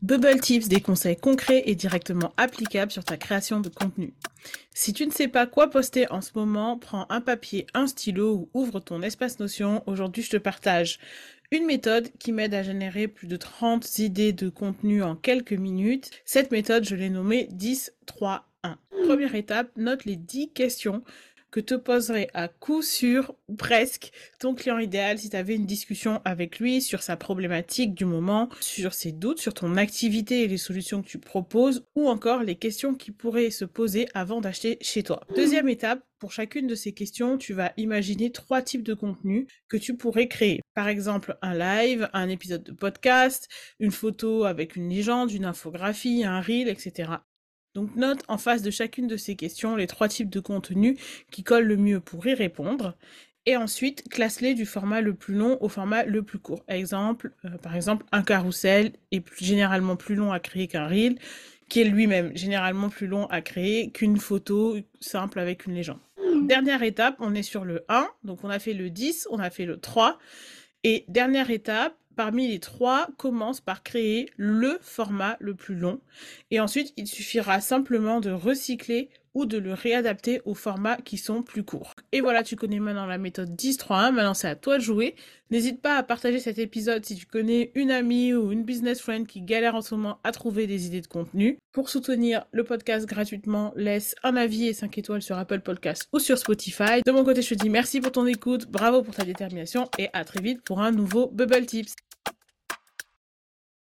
[0.00, 4.14] Bubble Tips, des conseils concrets et directement applicables sur ta création de contenu.
[4.72, 8.34] Si tu ne sais pas quoi poster en ce moment, prends un papier, un stylo
[8.34, 9.82] ou ouvre ton espace Notion.
[9.86, 11.00] Aujourd'hui, je te partage
[11.50, 16.10] une méthode qui m'aide à générer plus de 30 idées de contenu en quelques minutes.
[16.24, 18.78] Cette méthode, je l'ai nommée 10 3 1.
[19.04, 21.02] Première étape, note les 10 questions
[21.50, 26.20] que te poserait à coup sûr, presque, ton client idéal si tu avais une discussion
[26.24, 30.58] avec lui sur sa problématique du moment, sur ses doutes, sur ton activité et les
[30.58, 35.02] solutions que tu proposes, ou encore les questions qui pourraient se poser avant d'acheter chez
[35.02, 35.20] toi.
[35.34, 39.76] Deuxième étape, pour chacune de ces questions, tu vas imaginer trois types de contenus que
[39.76, 40.60] tu pourrais créer.
[40.74, 46.24] Par exemple, un live, un épisode de podcast, une photo avec une légende, une infographie,
[46.24, 47.12] un reel, etc.
[47.74, 50.98] Donc note en face de chacune de ces questions les trois types de contenus
[51.30, 52.96] qui collent le mieux pour y répondre.
[53.46, 56.64] Et ensuite, classe-les du format le plus long au format le plus court.
[56.70, 57.24] Euh,
[57.62, 61.18] par exemple, un carrousel est généralement plus long à créer qu'un reel,
[61.68, 66.00] qui est lui-même généralement plus long à créer qu'une photo simple avec une légende.
[66.42, 69.50] Dernière étape, on est sur le 1, donc on a fait le 10, on a
[69.50, 70.18] fait le 3.
[70.84, 76.00] Et dernière étape, parmi les trois, commence par créer le format le plus long.
[76.50, 81.44] Et ensuite, il suffira simplement de recycler ou de le réadapter aux formats qui sont
[81.44, 81.94] plus courts.
[82.10, 84.10] Et voilà, tu connais maintenant la méthode 10-3-1.
[84.10, 85.14] Maintenant, c'est à toi de jouer.
[85.52, 89.24] N'hésite pas à partager cet épisode si tu connais une amie ou une business friend
[89.24, 91.60] qui galère en ce moment à trouver des idées de contenu.
[91.70, 96.18] Pour soutenir le podcast gratuitement, laisse un avis et 5 étoiles sur Apple Podcasts ou
[96.18, 97.00] sur Spotify.
[97.06, 100.08] De mon côté, je te dis merci pour ton écoute, bravo pour ta détermination et
[100.14, 101.94] à très vite pour un nouveau Bubble Tips.